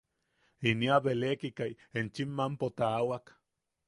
Inia 0.69 0.95
belekikai 1.07 1.69
enchim 2.01 2.29
mampo 2.39 2.67
taawak. 2.81 3.25